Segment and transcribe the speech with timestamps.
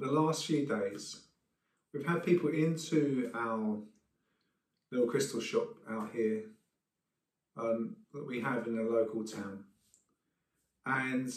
[0.00, 1.20] the last few days,
[1.92, 3.78] we've had people into our
[4.90, 6.44] little crystal shop out here
[7.56, 9.64] um, that we have in a local town.
[10.86, 11.30] And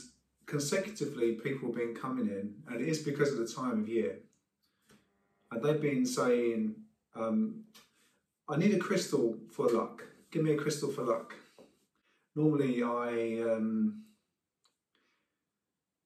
[0.45, 4.19] consecutively, people have been coming in, and it is because of the time of year.
[5.51, 6.75] And they've been saying,
[7.15, 7.65] um,
[8.47, 10.03] I need a crystal for luck.
[10.31, 11.35] Give me a crystal for luck.
[12.35, 14.03] Normally, I um,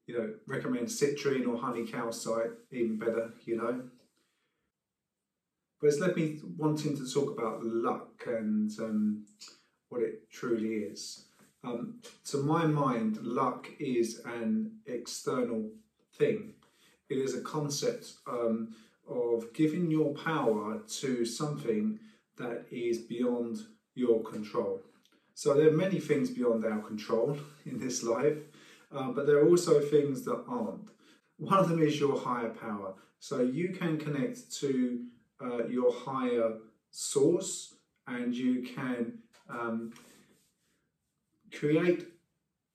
[0.06, 3.82] you know recommend citrine or honey calcite, even better, you know.
[5.80, 9.26] But it's led me wanting to talk about luck and um,
[9.88, 11.26] what it truly is.
[11.62, 15.70] Um, to my mind, luck is an external
[16.14, 16.54] thing.
[17.08, 18.74] It is a concept um,
[19.08, 21.98] of giving your power to something
[22.36, 23.58] that is beyond
[23.94, 24.80] your control.
[25.34, 27.36] So there are many things beyond our control
[27.66, 28.38] in this life,
[28.94, 30.88] uh, but there are also things that aren't.
[31.38, 32.94] One of them is your higher power.
[33.18, 35.00] So you can connect to
[35.42, 36.54] uh, your higher
[36.90, 37.74] source
[38.06, 39.92] and you can um,
[41.52, 42.06] create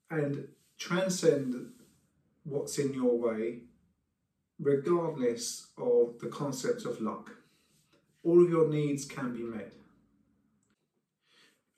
[0.09, 1.71] and transcend
[2.43, 3.61] what's in your way
[4.59, 7.31] regardless of the concept of luck.
[8.23, 9.73] All of your needs can be met.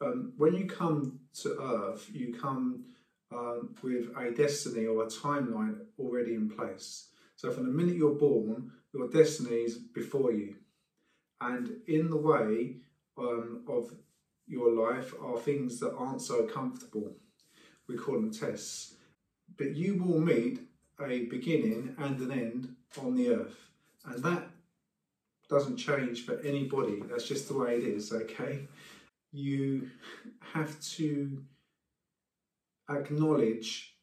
[0.01, 2.85] Um, when you come to Earth, you come
[3.33, 7.07] um, with a destiny or a timeline already in place.
[7.35, 10.55] So, from the minute you're born, your destiny is before you.
[11.41, 12.77] And in the way
[13.17, 13.93] um, of
[14.47, 17.15] your life are things that aren't so comfortable.
[17.87, 18.95] We call them tests.
[19.57, 20.59] But you will meet
[21.01, 23.57] a beginning and an end on the earth.
[24.05, 24.47] And that
[25.49, 27.01] doesn't change for anybody.
[27.09, 28.67] That's just the way it is, okay?
[29.31, 29.89] You
[30.53, 31.43] have to
[32.89, 33.95] acknowledge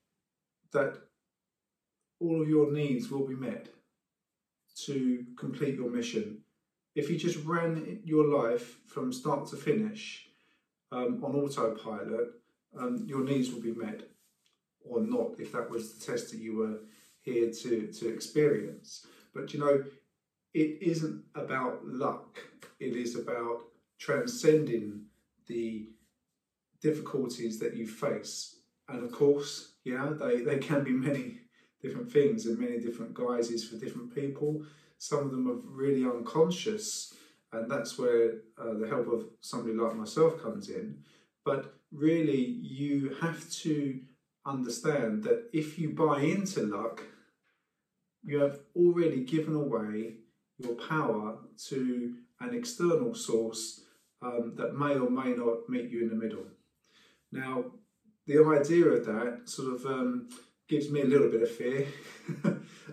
[0.72, 0.96] that
[2.20, 3.68] all of your needs will be met
[4.84, 6.38] to complete your mission.
[6.94, 10.26] If you just ran your life from start to finish
[10.92, 12.28] um, on autopilot,
[12.78, 14.02] um, your needs will be met
[14.84, 16.78] or not if that was the test that you were
[17.20, 19.06] here to, to experience.
[19.34, 19.84] But you know,
[20.54, 22.40] it isn't about luck,
[22.78, 23.60] it is about
[23.98, 25.02] transcending
[25.46, 25.88] the
[26.80, 28.59] difficulties that you face.
[28.90, 31.38] And of course, yeah, they, they can be many
[31.82, 34.62] different things and many different guises for different people.
[34.98, 37.14] Some of them are really unconscious,
[37.52, 40.98] and that's where uh, the help of somebody like myself comes in.
[41.44, 44.00] But really, you have to
[44.44, 47.02] understand that if you buy into luck,
[48.22, 50.16] you have already given away
[50.58, 53.80] your power to an external source
[54.22, 56.44] um, that may or may not meet you in the middle.
[57.32, 57.64] Now,
[58.30, 60.28] the idea of that sort of um,
[60.68, 61.88] gives me a little bit of fear.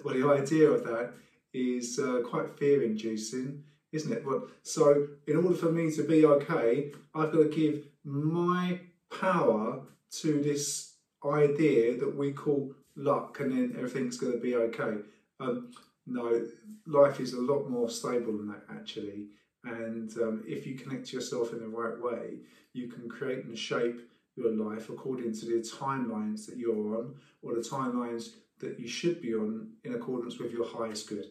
[0.03, 1.12] well, the idea of that
[1.53, 4.25] is uh, quite fear inducing, isn't it?
[4.25, 8.80] But so, in order for me to be okay, I've got to give my
[9.12, 9.81] power
[10.22, 15.02] to this idea that we call luck and then everything's going to be okay.
[15.40, 15.72] Um,
[16.08, 16.48] no,
[16.88, 19.28] life is a lot more stable than that actually.
[19.64, 22.40] And um, if you connect yourself in the right way,
[22.74, 24.02] you can create and shape
[24.38, 29.22] your life according to the timelines that you're on or the timelines that you should
[29.22, 31.25] be on in accordance with your highest good.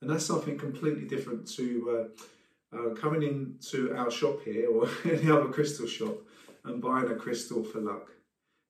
[0.00, 2.08] And that's something completely different to
[2.72, 6.16] uh, uh, coming into our shop here or any other crystal shop
[6.64, 8.10] and buying a crystal for luck.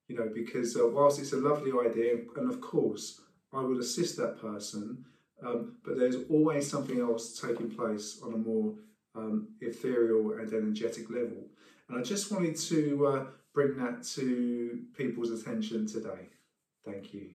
[0.09, 3.21] You know, because uh, whilst it's a lovely idea, and of course,
[3.53, 5.05] I would assist that person,
[5.45, 8.75] um, but there's always something else taking place on a more
[9.15, 11.47] um, ethereal and energetic level.
[11.89, 13.25] And I just wanted to uh,
[13.55, 16.29] bring that to people's attention today.
[16.85, 17.31] Thank you.